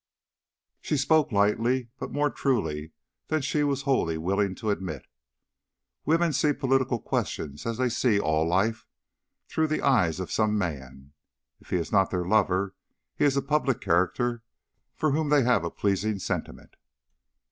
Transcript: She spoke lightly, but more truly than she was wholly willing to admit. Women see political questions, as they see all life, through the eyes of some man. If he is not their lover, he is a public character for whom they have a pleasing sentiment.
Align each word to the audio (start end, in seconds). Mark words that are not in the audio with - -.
She 0.79 0.97
spoke 0.97 1.31
lightly, 1.31 1.89
but 1.99 2.09
more 2.11 2.31
truly 2.31 2.91
than 3.27 3.43
she 3.43 3.63
was 3.63 3.83
wholly 3.83 4.17
willing 4.17 4.55
to 4.55 4.71
admit. 4.71 5.05
Women 6.05 6.33
see 6.33 6.53
political 6.53 6.99
questions, 6.99 7.67
as 7.67 7.77
they 7.77 7.87
see 7.89 8.19
all 8.19 8.47
life, 8.47 8.87
through 9.47 9.67
the 9.67 9.83
eyes 9.85 10.19
of 10.19 10.31
some 10.31 10.57
man. 10.57 11.13
If 11.59 11.69
he 11.69 11.75
is 11.77 11.91
not 11.91 12.09
their 12.09 12.25
lover, 12.25 12.73
he 13.15 13.25
is 13.25 13.37
a 13.37 13.43
public 13.43 13.79
character 13.79 14.41
for 14.95 15.11
whom 15.11 15.29
they 15.29 15.43
have 15.43 15.63
a 15.63 15.69
pleasing 15.69 16.17
sentiment. 16.17 16.77